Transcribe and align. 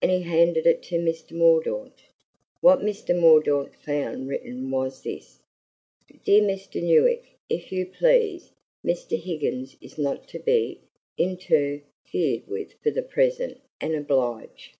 And 0.00 0.12
he 0.12 0.22
handed 0.22 0.68
it 0.68 0.84
to 0.84 1.00
Mr. 1.00 1.32
Mordaunt. 1.32 2.04
What 2.60 2.78
Mr. 2.78 3.12
Mordaunt 3.12 3.74
found 3.74 4.28
written 4.28 4.70
was 4.70 5.02
this: 5.02 5.40
"Dear 6.24 6.42
mr. 6.42 6.80
Newik 6.80 7.24
if 7.50 7.72
you 7.72 7.84
pleas 7.86 8.52
mr. 8.84 9.20
higins 9.20 9.76
is 9.80 9.98
not 9.98 10.28
to 10.28 10.38
be 10.38 10.78
intur 11.18 11.82
feared 12.04 12.46
with 12.46 12.74
for 12.84 12.92
the 12.92 13.02
present 13.02 13.60
and 13.80 13.96
oblige. 13.96 14.76